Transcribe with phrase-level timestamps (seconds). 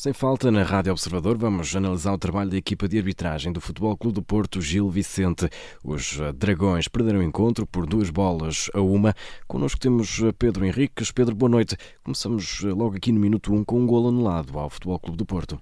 [0.00, 3.94] Sem falta, na Rádio Observador, vamos analisar o trabalho da equipa de arbitragem do Futebol
[3.98, 5.46] Clube do Porto, Gil Vicente.
[5.84, 9.14] Os eh, Dragões perderam o encontro por duas bolas a uma.
[9.46, 11.12] Connosco temos eh, Pedro Henriques.
[11.12, 11.76] Pedro, boa noite.
[12.02, 15.18] Começamos eh, logo aqui no minuto 1 um, com um golo anulado ao Futebol Clube
[15.18, 15.60] do Porto.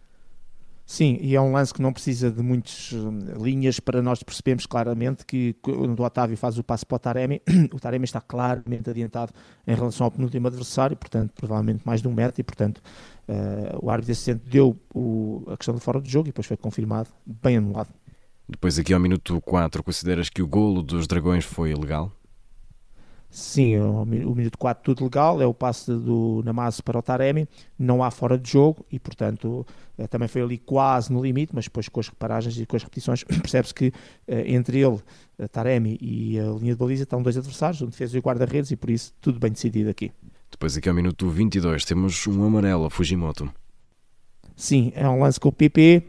[0.90, 2.94] Sim, e é um lance que não precisa de muitas
[3.38, 7.42] linhas para nós percebermos claramente que quando o Otávio faz o passo para o Taremi,
[7.74, 9.34] o Taremi está claramente adiantado
[9.66, 12.80] em relação ao penúltimo adversário, portanto, provavelmente mais de um metro, e portanto
[13.28, 16.56] Uh, o árbitro assistente deu o, a questão de fora do jogo e depois foi
[16.56, 17.90] confirmado, bem anulado.
[18.48, 22.10] Depois, aqui ao minuto 4, consideras que o golo dos Dragões foi legal?
[23.30, 27.46] Sim, o, o minuto 4 tudo legal, é o passe do Namazo para o Taremi,
[27.78, 29.66] não há fora de jogo e, portanto,
[29.98, 32.82] eh, também foi ali quase no limite, mas depois com as reparagens e com as
[32.82, 33.92] repetições percebe-se que
[34.26, 34.98] eh, entre ele,
[35.52, 38.76] Taremi e a linha de baliza estão dois adversários, um defesa e o guarda-redes e
[38.76, 40.10] por isso tudo bem decidido aqui.
[40.50, 43.52] Depois aqui ao minuto 22 temos um amarelo a Fujimoto.
[44.56, 46.02] Sim, é um lance com o PP,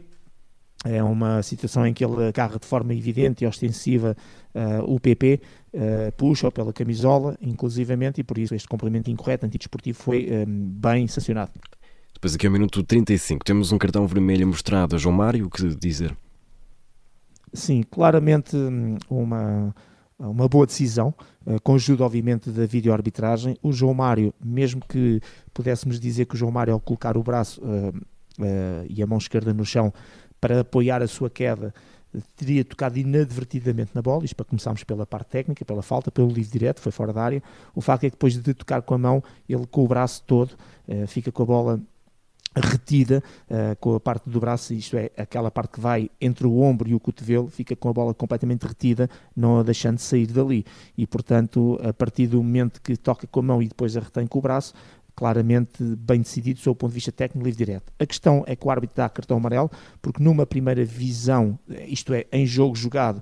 [0.84, 4.16] é uma situação em que ele agarra de forma evidente e ostensiva
[4.54, 9.44] uh, o PP, uh, eh, puxa-o pela camisola, inclusivamente, e por isso este complemento incorreto
[9.44, 11.52] antidesportivo foi um, eh, bem sancionado.
[12.14, 15.74] Depois aqui ao minuto 35 temos um cartão vermelho mostrado a João Mário, o que
[15.74, 16.16] dizer?
[17.52, 19.74] Sim, claramente hum, uma
[20.20, 21.14] uma boa decisão,
[21.46, 23.56] eh, com ajuda, obviamente, da videoarbitragem.
[23.62, 25.20] O João Mário, mesmo que
[25.54, 29.18] pudéssemos dizer que o João Mário, ao colocar o braço uh, uh, e a mão
[29.18, 29.92] esquerda no chão
[30.40, 31.74] para apoiar a sua queda,
[32.36, 36.50] teria tocado inadvertidamente na bola, isto para começarmos pela parte técnica, pela falta, pelo livre
[36.50, 37.42] direto, foi fora da área.
[37.74, 40.52] O facto é que depois de tocar com a mão, ele com o braço todo,
[40.88, 41.80] uh, fica com a bola
[42.56, 46.60] retida uh, com a parte do braço, isto é, aquela parte que vai entre o
[46.60, 50.26] ombro e o cotovelo, fica com a bola completamente retida, não a deixando de sair
[50.26, 50.64] dali.
[50.98, 54.26] E, portanto, a partir do momento que toca com a mão e depois a retém
[54.26, 54.74] com o braço,
[55.20, 57.92] claramente bem decidido sob o ponto de vista técnico livre direto.
[57.98, 59.70] A questão é que o árbitro dá cartão amarelo,
[60.00, 63.20] porque numa primeira visão, isto é, em jogo jogado,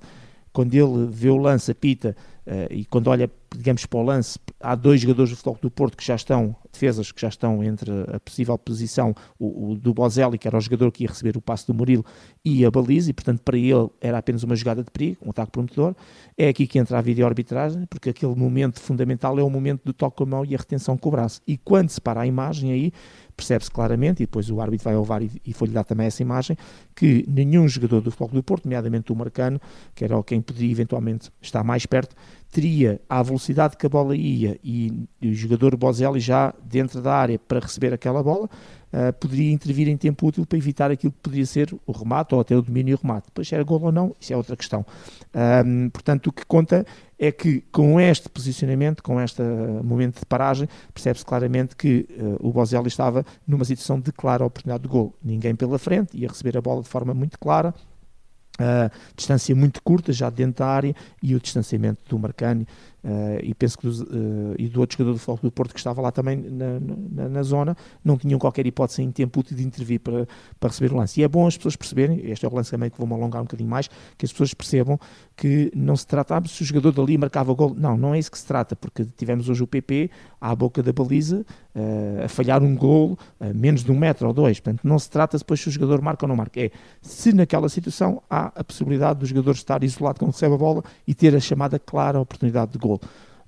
[0.51, 2.15] quando ele vê o lance, apita,
[2.45, 5.97] uh, e quando olha, digamos, para o lance, há dois jogadores do Futebol do Porto
[5.97, 10.37] que já estão, defesas que já estão entre a possível posição, o, o do Bozelli,
[10.37, 12.05] que era o jogador que ia receber o passe do Murilo,
[12.43, 15.51] e a baliza, e portanto para ele era apenas uma jogada de perigo, um ataque
[15.51, 15.95] prometedor.
[16.37, 20.17] É aqui que entra a vídeo-arbitragem, porque aquele momento fundamental é o momento do toque
[20.17, 21.41] com a mão e a retenção com o braço.
[21.47, 22.93] E quando se para a imagem aí,
[23.39, 26.21] percebe-se claramente, e depois o árbitro vai ao VAR e, e foi-lhe dar também essa
[26.21, 26.57] imagem,
[26.93, 29.59] que nenhum jogador do Futebol do Porto, nomeadamente o Marcano,
[29.95, 32.15] que era quem poderia eventualmente estar mais perto,
[32.51, 37.37] teria a velocidade que a bola ia e, o jogador Bozelli já dentro da área
[37.37, 38.45] para receber aquela bola,
[38.91, 42.41] uh, poderia intervir em tempo útil para evitar aquilo que poderia ser o remate ou
[42.41, 43.27] até o domínio e o remate.
[43.27, 44.85] Depois, era gol ou não, isso é outra questão.
[45.65, 46.85] Um, portanto, o que conta
[47.19, 49.41] é que com este posicionamento, com este
[49.83, 54.83] momento de paragem, percebe-se claramente que uh, o Bozelli estava numa situação de clara oportunidade
[54.83, 55.13] de gol.
[55.23, 57.75] Ninguém pela frente, ia receber a bola de forma muito clara,
[58.59, 60.93] Uh, distância muito curta já dentro da área
[61.23, 62.67] e o distanciamento do Marcani
[63.01, 65.79] Uh, e penso que dos, uh, e do outro jogador do Futebol do Porto que
[65.79, 69.63] estava lá também na, na, na, zona, não tinham qualquer hipótese em tempo útil de
[69.63, 70.27] intervir para,
[70.59, 71.17] para receber o lance.
[71.17, 73.45] E é bom as pessoas perceberem, este é o lance também que vou-me alongar um
[73.45, 73.87] bocadinho mais,
[74.17, 74.99] que as pessoas percebam
[75.37, 78.29] que não se trata, ah, se o jogador dali marcava gol, não, não é isso
[78.29, 80.09] que se trata, porque tivemos hoje o PP
[80.41, 81.45] à boca da baliza
[82.25, 85.37] a falhar um gol a menos de um metro ou dois, portanto não se trata
[85.37, 89.19] depois se o jogador marca ou não marca, é se naquela situação há a possibilidade
[89.19, 92.77] do jogador estar isolado quando recebe a bola e ter a chamada clara oportunidade de
[92.77, 93.01] gol gol.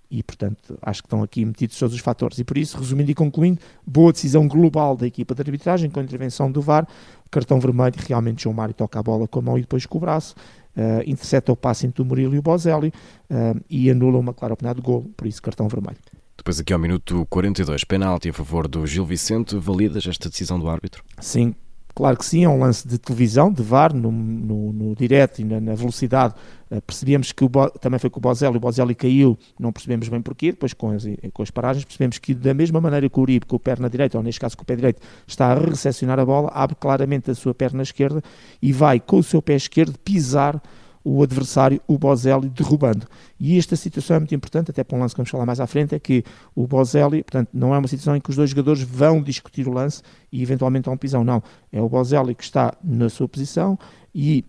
[0.09, 2.37] E, portanto, acho que estão aqui metidos todos os fatores.
[2.37, 6.03] E por isso, resumindo e concluindo, boa decisão global da equipa de arbitragem, com a
[6.03, 6.85] intervenção do VAR,
[7.31, 10.01] cartão vermelho, realmente João Mário toca a bola com a mão e depois com o
[10.01, 10.35] braço,
[10.75, 14.53] uh, intercepta o passe entre o Murilo e o Bozelli uh, e anula uma clara
[14.53, 15.97] oportunidade de gol, por isso cartão vermelho.
[16.37, 20.69] Depois aqui ao minuto 42, penalti a favor do Gil Vicente, validas esta decisão do
[20.69, 21.03] árbitro?
[21.19, 21.53] Sim,
[21.93, 25.43] Claro que sim, é um lance de televisão, de VAR, no, no, no direto e
[25.43, 26.33] na, na velocidade.
[26.69, 30.07] Uh, percebemos que o Bo, também foi com o Bozelli, o Bozelli caiu, não percebemos
[30.07, 31.03] bem porquê, depois com as,
[31.33, 34.17] com as paragens percebemos que da mesma maneira que o Uribe, com o perna direita,
[34.17, 37.35] ou neste caso com o pé direito, está a recepcionar a bola, abre claramente a
[37.35, 38.23] sua perna esquerda
[38.61, 40.61] e vai com o seu pé esquerdo pisar
[41.03, 43.07] o adversário, o Bozelli, derrubando.
[43.39, 45.67] E esta situação é muito importante, até para um lance que vamos falar mais à
[45.67, 46.23] frente, é que
[46.55, 49.71] o Bozelli, portanto, não é uma situação em que os dois jogadores vão discutir o
[49.71, 50.01] lance
[50.31, 51.41] e eventualmente há um pisão, não.
[51.71, 53.77] É o Bozelli que está na sua posição
[54.13, 54.45] e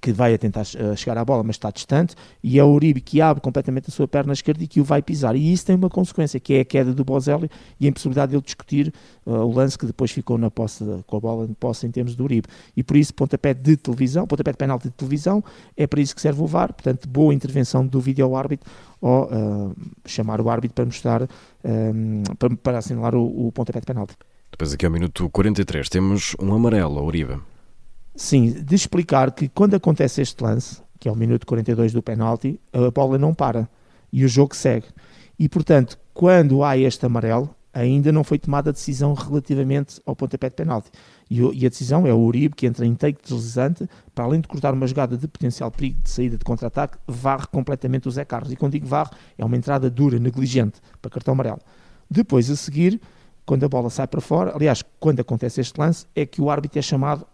[0.00, 3.00] que vai a tentar uh, chegar à bola, mas está distante, e é o Uribe
[3.00, 5.36] que abre completamente a sua perna esquerda e que o vai pisar.
[5.36, 7.50] E isso tem uma consequência, que é a queda do Bozelli
[7.80, 8.92] e a impossibilidade de ele discutir
[9.24, 12.14] uh, o lance que depois ficou na posse, com a bola de posse em termos
[12.14, 12.48] do Uribe.
[12.76, 15.42] E por isso, pontapé de televisão, pontapé de penalti de televisão,
[15.76, 18.70] é para isso que serve o VAR, portanto, boa intervenção do vídeo-árbitro
[19.00, 21.22] ou uh, chamar o árbitro para mostrar,
[21.64, 24.14] um, para, para assinalar o, o pontapé de penalti.
[24.50, 27.38] Depois aqui ao minuto 43 temos um amarelo a Uribe.
[28.16, 32.58] Sim, de explicar que quando acontece este lance, que é o minuto 42 do penalti,
[32.72, 33.68] a bola não para
[34.10, 34.86] e o jogo segue.
[35.38, 40.48] E portanto, quando há este amarelo, ainda não foi tomada a decisão relativamente ao pontapé
[40.48, 40.90] de penalti.
[41.28, 44.48] E, e, a decisão é o Uribe que entra em take deslizante, para além de
[44.48, 48.50] cortar uma jogada de potencial perigo de saída de contra-ataque, varre completamente o Zé Carlos.
[48.50, 51.60] E quando digo varre, é uma entrada dura, negligente, para cartão amarelo.
[52.10, 52.98] Depois, a seguir,
[53.44, 56.78] quando a bola sai para fora, aliás, quando acontece este lance, é que o árbitro
[56.78, 57.26] é chamado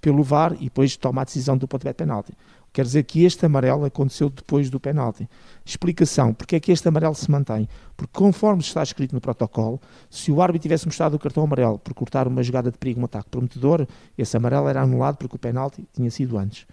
[0.00, 2.32] pelo VAR e depois toma a decisão do pontapé de penalti.
[2.72, 5.28] Quer dizer que este amarelo aconteceu depois do penalti.
[5.64, 7.68] Explicação: porque é que este amarelo se mantém?
[7.96, 9.80] Porque, conforme está escrito no protocolo,
[10.10, 13.04] se o árbitro tivesse mostrado o cartão amarelo por cortar uma jogada de perigo, um
[13.04, 13.86] ataque prometedor,
[14.16, 16.66] esse amarelo era anulado porque o penalti tinha sido antes.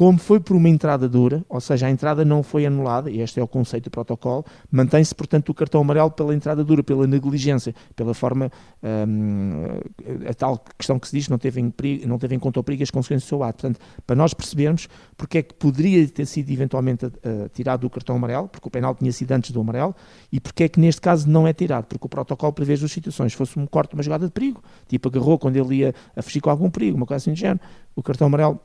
[0.00, 3.38] Como foi por uma entrada dura, ou seja, a entrada não foi anulada, e este
[3.38, 7.74] é o conceito do protocolo, mantém-se, portanto, o cartão amarelo pela entrada dura, pela negligência,
[7.94, 8.50] pela forma,
[8.82, 9.78] hum,
[10.26, 11.70] a tal questão que se diz, não teve, em
[12.06, 13.60] não teve em conta o perigo e as consequências do seu ato.
[13.60, 14.88] Portanto, para nós percebermos
[15.18, 17.12] porque é que poderia ter sido eventualmente uh,
[17.52, 19.94] tirado o cartão amarelo, porque o penal tinha sido antes do amarelo,
[20.32, 23.32] e porque é que neste caso não é tirado, porque o protocolo prevê duas situações.
[23.32, 26.40] Se fosse um corte, uma jogada de perigo, tipo agarrou quando ele ia a fugir
[26.40, 27.60] com algum perigo, uma coisa assim de género,
[27.94, 28.58] o cartão amarelo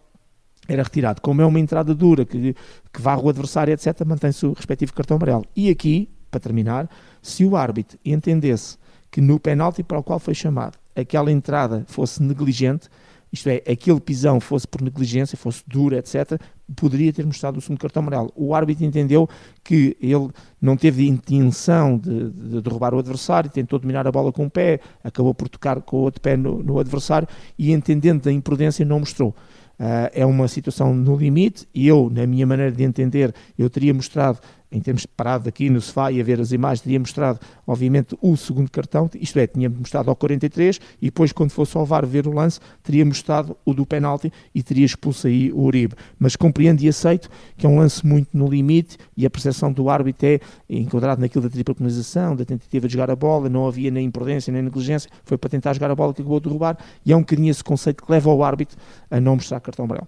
[0.67, 1.21] era retirado.
[1.21, 2.56] Como é uma entrada dura que,
[2.91, 5.45] que varre o adversário, etc., mantém-se o respectivo cartão amarelo.
[5.56, 6.89] E aqui, para terminar,
[7.21, 8.77] se o árbitro entendesse
[9.12, 12.89] que no penalti para o qual foi chamado aquela entrada fosse negligente,
[13.31, 16.39] isto é, aquele pisão fosse por negligência, fosse dura, etc.,
[16.73, 18.31] poderia ter mostrado o segundo cartão amarelo.
[18.33, 19.27] O árbitro entendeu
[19.63, 20.29] que ele
[20.61, 24.79] não teve intenção de, de derrubar o adversário, tentou dominar a bola com o pé,
[25.03, 27.27] acabou por tocar com o outro pé no, no adversário
[27.59, 29.35] e, entendendo da imprudência, não mostrou.
[29.77, 33.94] Uh, é uma situação no limite e eu, na minha maneira de entender, eu teria
[33.94, 34.39] mostrado
[34.75, 38.36] em termos parado aqui no sofá e a ver as imagens, teria mostrado, obviamente, o
[38.36, 42.27] segundo cartão, isto é, tinha mostrado ao 43 e depois, quando fosse ao VAR ver
[42.27, 45.95] o lance, teria mostrado o do penalti e teria expulso aí o Uribe.
[46.19, 49.89] Mas compreendo e aceito que é um lance muito no limite e a percepção do
[49.89, 50.39] árbitro é
[50.69, 54.51] enquadrado naquilo da tripla penalização, da tentativa de jogar a bola, não havia nem imprudência
[54.51, 57.21] nem negligência, foi para tentar jogar a bola que acabou de derrubar e é um
[57.21, 58.78] bocadinho esse conceito que leva o árbitro
[59.10, 60.07] a não mostrar cartão amarelo.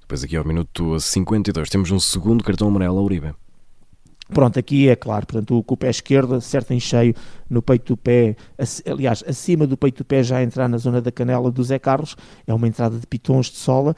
[0.00, 3.34] Depois aqui ao minuto 52 temos um segundo cartão amarelo a Uribe.
[4.32, 7.14] Pronto, aqui é claro, portanto, com o pé esquerdo, certo em cheio
[7.48, 8.36] no peito do pé,
[8.86, 12.16] aliás, acima do peito do pé já entrar na zona da canela do Zé Carlos,
[12.46, 13.94] é uma entrada de pitons de sola,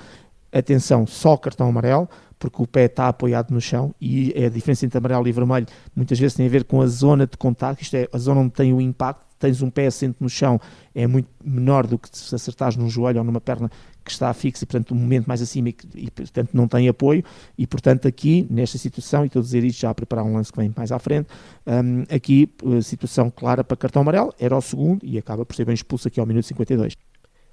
[0.53, 2.09] atenção, só cartão amarelo,
[2.39, 5.67] porque o pé está apoiado no chão e é a diferença entre amarelo e vermelho
[5.95, 8.51] muitas vezes tem a ver com a zona de contacto, isto é, a zona onde
[8.51, 10.61] tem o impacto, tens um pé assente no chão,
[10.95, 13.71] é muito menor do que se acertares num joelho ou numa perna
[14.07, 17.23] que está fixa e, portanto, um momento mais acima e, e, portanto, não tem apoio.
[17.59, 20.53] E, portanto, aqui, nesta situação, e estou a dizer isto já a preparar um lance
[20.53, 21.29] que vem mais à frente,
[21.67, 25.65] um, aqui, eh, situação clara para cartão amarelo, era o segundo e acaba por ser
[25.65, 26.97] bem expulso aqui ao minuto 52.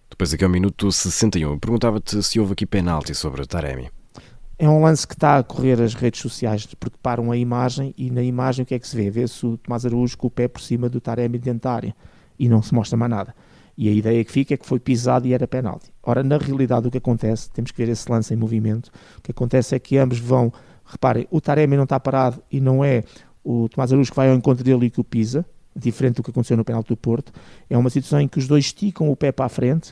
[0.09, 3.89] Depois aqui ao minuto 61, perguntava-te se houve aqui penalti sobre Taremi.
[4.59, 8.11] É um lance que está a correr as redes sociais porque param a imagem e
[8.11, 9.09] na imagem o que é que se vê?
[9.09, 11.95] Vê-se o Tomás Araújo com o pé por cima do Taremi área
[12.37, 13.35] e não se mostra mais nada.
[13.77, 15.91] E a ideia que fica é que foi pisado e era penalti.
[16.03, 19.31] Ora, na realidade, o que acontece, temos que ver esse lance em movimento, o que
[19.31, 20.53] acontece é que ambos vão,
[20.85, 23.03] reparem, o Taremi não está parado e não é
[23.43, 26.29] o Tomás Aruz que vai ao encontro dele e que o pisa, diferente do que
[26.29, 27.31] aconteceu no penalti do Porto,
[27.69, 29.91] é uma situação em que os dois esticam o pé para a frente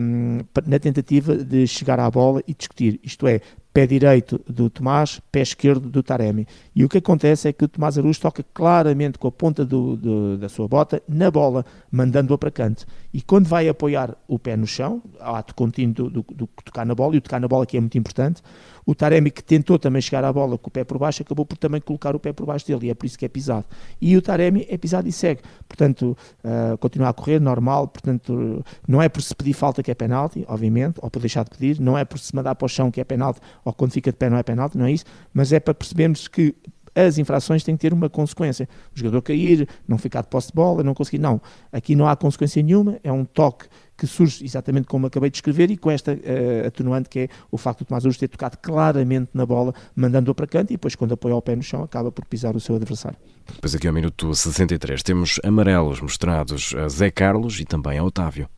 [0.00, 3.40] um, na tentativa de chegar à bola e discutir, isto é,
[3.78, 6.48] pé direito do Tomás, pé esquerdo do Taremi.
[6.74, 9.96] E o que acontece é que o Tomás Aruz toca claramente com a ponta do,
[9.96, 12.84] do, da sua bota na bola, mandando-a para canto.
[13.14, 16.92] E quando vai apoiar o pé no chão, ato contínuo do, do, do, tocar na
[16.92, 18.42] bola, e o tocar na bola aqui é muito importante,
[18.84, 21.58] o Taremi que tentou também chegar à bola com o pé por baixo, acabou por
[21.58, 23.66] também colocar o pé por baixo dele, e é por isso que é pisado.
[24.00, 25.42] E o Taremi é pisado e segue.
[25.68, 29.94] Portanto, uh, continua a correr, normal, portanto, não é por se pedir falta que é
[29.94, 32.90] penalti, obviamente, ou por deixar de pedir, não é por se mandar para o chão
[32.90, 35.52] que é penalti, ou quando fica de pé não é penalti, não é isso, mas
[35.52, 36.54] é para percebermos que
[36.94, 38.66] as infrações têm que ter uma consequência.
[38.96, 41.18] O jogador cair, não ficar de posse de bola, não conseguir.
[41.18, 45.36] Não, aqui não há consequência nenhuma, é um toque que surge exatamente como acabei de
[45.36, 48.56] escrever e com esta uh, atenuante que é o facto de Tomás Urso ter tocado
[48.56, 52.10] claramente na bola, mandando-a para canto e depois quando apoia o pé no chão acaba
[52.10, 53.18] por pisar o seu adversário.
[53.52, 58.48] Depois aqui ao minuto 63 temos amarelos mostrados a Zé Carlos e também a Otávio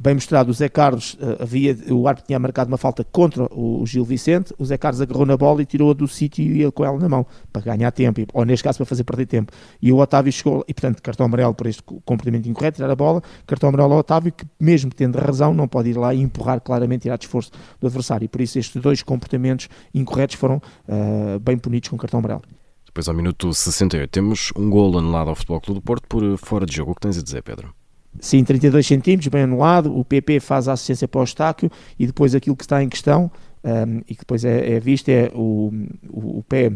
[0.00, 3.84] bem mostrado, o Zé Carlos uh, havia, o árbitro tinha marcado uma falta contra o,
[3.86, 6.82] Gil Vicente, o Zé Carlos agarrou na bola e tirou-a do sítio e ia com
[6.82, 9.52] ela na mão, para ganhar tempo, ou neste caso para fazer perder tempo.
[9.80, 13.22] E o Otávio chegou, e portanto, cartão amarelo por este comportamento incorreto, tirar a bola,
[13.46, 17.02] cartão amarelo ao Otávio, que mesmo tendo razão, não pode ir lá e empurrar claramente,
[17.02, 18.24] tirar de esforço do adversário.
[18.24, 20.56] E por isso estes dois comportamentos incorretos foram
[20.88, 22.42] uh, bem punidos com cartão amarelo.
[22.86, 26.64] Depois, ao minuto 68, temos um gol anulado ao Futebol Clube do Porto por fora
[26.64, 26.92] de jogo.
[26.92, 27.79] O que tens a dizer, Pedro?
[28.18, 29.96] Sim, 32 centímetros, bem anulado.
[29.96, 33.30] O PP faz a assistência para o Estáquio e depois aquilo que está em questão
[33.62, 35.72] um, e que depois é, é visto é o,
[36.08, 36.72] o, o, pé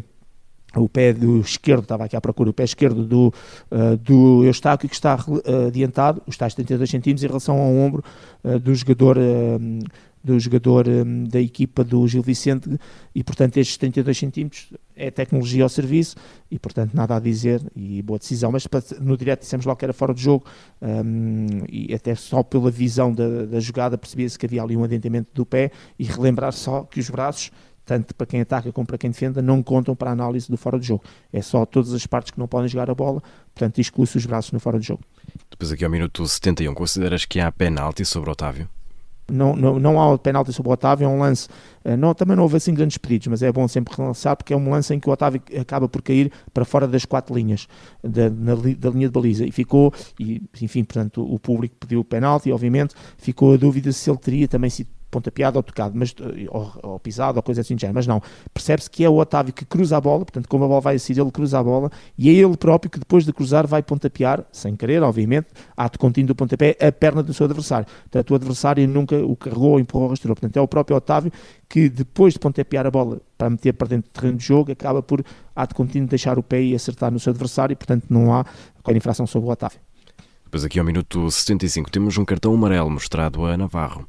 [0.76, 3.32] o pé do esquerdo, estava aqui à procura, o pé esquerdo do,
[3.70, 8.04] uh, do Eustáquio que está uh, adiantado, os tais 32 centímetros em relação ao ombro
[8.42, 9.16] uh, do jogador
[10.24, 12.80] do jogador um, da equipa do Gil Vicente
[13.14, 16.16] e portanto estes 32 centímetros é tecnologia ao serviço
[16.50, 18.66] e portanto nada a dizer e boa decisão, mas
[19.00, 20.46] no direto dissemos logo que era fora de jogo
[20.80, 25.28] um, e até só pela visão da, da jogada percebia-se que havia ali um adiantamento
[25.34, 27.50] do pé e relembrar só que os braços
[27.84, 30.78] tanto para quem ataca como para quem defenda, não contam para a análise do fora
[30.78, 31.04] de jogo.
[31.30, 33.22] É só todas as partes que não podem jogar a bola,
[33.54, 35.02] portanto, exclui-se os braços no fora de jogo.
[35.50, 38.68] Depois, aqui ao minuto 71, consideras que há penalti sobre Otávio?
[39.30, 41.48] Não, não, não há penalti sobre o Otávio, é um lance.
[41.82, 44.56] Eh, não, também não houve assim grandes pedidos, mas é bom sempre relançar porque é
[44.56, 47.66] um lance em que o Otávio acaba por cair para fora das quatro linhas
[48.02, 52.04] da, na, da linha de baliza e ficou, e, enfim, portanto, o público pediu o
[52.04, 56.14] penalti, obviamente, ficou a dúvida se ele teria também sido pontapeado ou tocado, mas,
[56.48, 58.20] ou, ou pisado ou coisa assim de género, mas não.
[58.52, 60.98] Percebe-se que é o Otávio que cruza a bola, portanto, como a bola vai a
[60.98, 64.44] sair, ele cruza a bola e é ele próprio que depois de cruzar vai pontapear,
[64.50, 67.86] sem querer, obviamente, ato contínuo do pontapé, a perna do seu adversário.
[68.02, 70.34] Portanto, o adversário nunca o carregou, empurrou, restaurou.
[70.34, 71.30] Portanto, é o próprio Otávio
[71.68, 75.02] que depois de pontapear a bola para meter para dentro do terreno de jogo, acaba
[75.02, 78.44] por, ato contínuo, deixar o pé e acertar no seu adversário e, portanto, não há
[78.82, 79.78] qualquer infração sobre o Otávio.
[80.44, 84.08] Depois aqui ao minuto 75 temos um cartão amarelo mostrado a Navarro.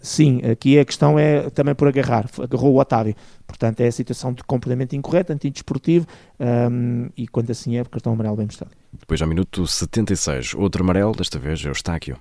[0.00, 3.14] Sim, aqui a questão é também por agarrar, agarrou o Otávio,
[3.46, 6.06] portanto é a situação de completamente incorreta, antidesportivo
[6.40, 8.72] um, e quando assim é, cartão amarelo bem mostrado.
[8.92, 12.16] Depois ao minuto 76, outro amarelo, desta vez é o Estáquio.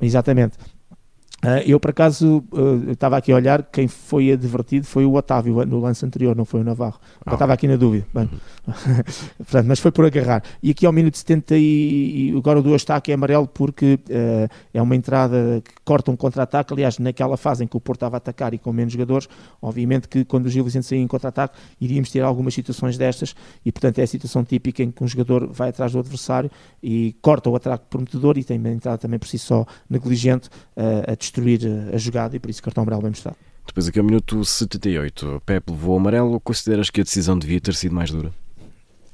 [0.00, 0.56] Exatamente,
[1.66, 5.80] eu, por acaso, uh, estava aqui a olhar, quem foi advertido foi o Otávio no
[5.80, 7.00] lance anterior, não foi o Navarro.
[7.26, 7.32] Ah.
[7.32, 8.06] Estava aqui na dúvida.
[8.14, 8.30] Bem,
[9.38, 10.44] Portanto, mas foi por agarrar.
[10.62, 14.48] E aqui ao minuto 70 e, e agora o do está é amarelo porque uh,
[14.72, 16.72] é uma entrada que corta um contra-ataque.
[16.72, 19.28] Aliás, naquela fase em que o Porto estava a atacar e com menos jogadores,
[19.60, 23.34] obviamente que quando o Gil Vicente saía em contra-ataque, iríamos ter algumas situações destas
[23.66, 26.48] e, portanto, é a situação típica em que um jogador vai atrás do adversário
[26.80, 31.14] e corta o ataque prometedor e tem uma entrada também por si só negligente a
[31.14, 31.60] destruir destruir
[31.92, 33.36] a jogada e por isso cartão amarelo bem mostrado.
[33.66, 36.38] Depois aqui ao minuto 78, Pepe levou amarelo.
[36.40, 38.32] Consideras que a decisão devia ter sido mais dura?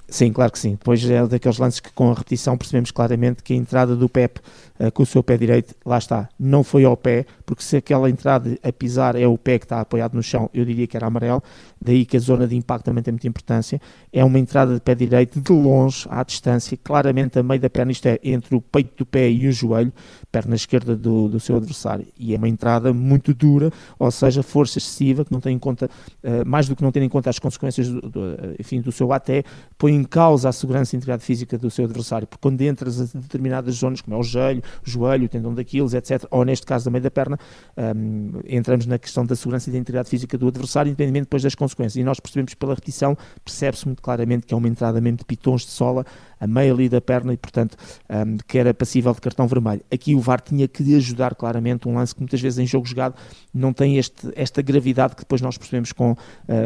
[0.08, 0.70] Sim, claro que sim.
[0.72, 4.40] Depois é daqueles lances que com a repetição percebemos claramente que a entrada do Pep
[4.78, 8.08] uh, com o seu pé direito, lá está, não foi ao pé, porque se aquela
[8.08, 11.06] entrada a pisar é o pé que está apoiado no chão, eu diria que era
[11.06, 11.42] amarelo,
[11.80, 13.80] daí que a zona de impacto também tem muita importância.
[14.12, 17.92] É uma entrada de pé direito de longe, à distância, claramente a meio da perna,
[17.92, 19.92] isto é, entre o peito do pé e o joelho,
[20.30, 22.06] perna esquerda do, do seu adversário.
[22.18, 25.86] E é uma entrada muito dura, ou seja, força excessiva, que não tem em conta,
[25.86, 28.20] uh, mais do que não ter em conta as consequências do, do,
[28.58, 29.44] enfim, do seu até,
[29.76, 33.20] põe em causa a segurança e integridade física do seu adversário, porque quando entras em
[33.20, 37.10] determinadas zonas, como é o joelho, joelho, tendão daqueles, etc., ou neste caso meio da
[37.10, 37.38] perna,
[37.76, 41.54] um, entramos na questão da segurança e da integridade física do adversário, independentemente depois das
[41.54, 41.96] consequências.
[41.96, 45.62] E nós percebemos pela repetição, percebe-se muito claramente que é uma entrada mesmo de pitons
[45.62, 46.04] de sola
[46.40, 47.76] a meio ali da perna e, portanto,
[48.08, 49.82] um, que era passível de cartão vermelho.
[49.92, 53.14] Aqui o VAR tinha que ajudar claramente um lance que muitas vezes em jogo jogado
[53.52, 56.16] não tem este, esta gravidade que depois nós percebemos com uh,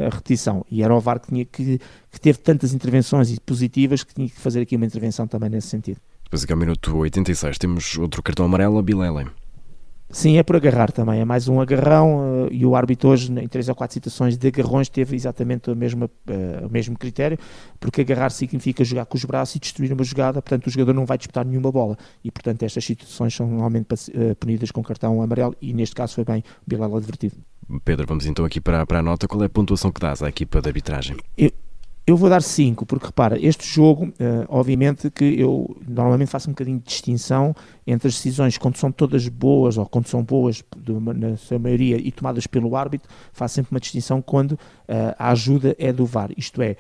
[0.07, 0.65] a repetição.
[0.71, 1.81] E era o VAR que, tinha que,
[2.11, 6.01] que teve tantas intervenções positivas que tinha que fazer aqui uma intervenção também nesse sentido.
[6.33, 9.27] Depois aqui ao minuto 86 temos outro cartão amarelo a Bilele.
[10.09, 13.47] Sim, é por agarrar também, é mais um agarrão uh, e o árbitro hoje, em
[13.47, 17.39] três ou quatro situações de agarrões, teve exatamente o mesmo, uh, o mesmo critério,
[17.79, 21.05] porque agarrar significa jogar com os braços e destruir uma jogada, portanto o jogador não
[21.05, 25.55] vai disputar nenhuma bola e portanto estas situações são normalmente uh, punidas com cartão amarelo
[25.61, 27.37] e neste caso foi bem o Bilal advertido.
[27.85, 30.31] Pedro, vamos então aqui para, para a nota, qual é a pontuação que dás à
[30.31, 31.15] equipa de arbitragem?
[31.37, 31.53] Eu,
[32.07, 36.53] eu vou dar 5, porque repara, este jogo, uh, obviamente que eu normalmente faço um
[36.53, 37.55] bocadinho de distinção
[37.87, 40.63] entre as decisões quando são todas boas ou quando são boas
[41.17, 44.59] na sua maioria e tomadas pelo árbitro, faço sempre uma distinção quando uh,
[45.19, 46.77] a ajuda é do VAR, isto é,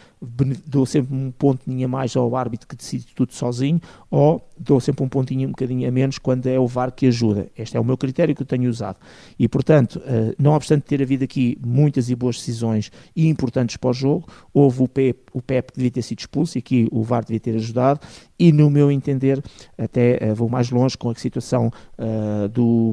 [0.66, 3.80] dou sempre um pontinho a mais ao árbitro que decide tudo sozinho
[4.10, 7.48] ou dou sempre um pontinho um bocadinho a menos quando é o VAR que ajuda.
[7.56, 8.96] Este é o meu critério que eu tenho usado.
[9.38, 13.90] E portanto, uh, não obstante ter havido aqui muitas e boas decisões e importantes para
[13.90, 17.24] o jogo, houve o P o Pep devia ter sido expulso e aqui o VAR
[17.24, 18.00] devia ter ajudado
[18.38, 19.42] e no meu entender
[19.78, 22.92] até uh, vou mais longe com a situação uh, do,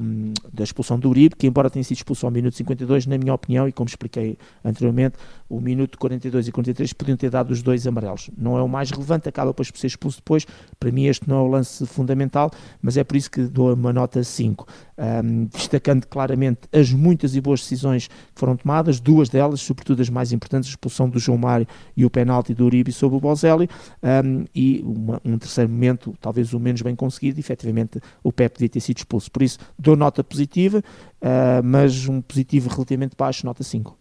[0.53, 3.67] da expulsão do Uribe, que embora tenha sido expulso ao minuto 52, na minha opinião
[3.67, 5.15] e como expliquei anteriormente,
[5.49, 8.29] o minuto 42 e 43 podiam ter dado os dois amarelos.
[8.37, 10.45] Não é o mais relevante, acaba depois por ser expulso depois,
[10.79, 13.91] para mim este não é o lance fundamental, mas é por isso que dou uma
[13.91, 14.67] nota 5.
[14.99, 20.09] Um, destacando claramente as muitas e boas decisões que foram tomadas, duas delas, sobretudo as
[20.09, 21.65] mais importantes, a expulsão do João Mário
[21.95, 23.69] e o penalti do Uribe sobre o Bozelli,
[24.03, 28.69] um, e uma, um terceiro momento, talvez o menos bem conseguido, efetivamente o Pep podia
[28.69, 29.31] ter sido expulso.
[29.31, 33.97] Por isso, dou nota positiva, uh, mas um positivo relativamente baixo, nota 5.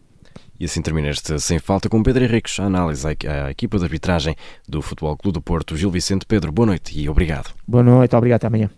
[0.59, 4.35] E assim termina este Sem Falta com Pedro Henriques, a análise à equipa de arbitragem
[4.67, 6.25] do Futebol Clube do Porto, Gil Vicente.
[6.25, 7.53] Pedro, boa noite e obrigado.
[7.65, 8.69] Boa noite, obrigado, até amanhã.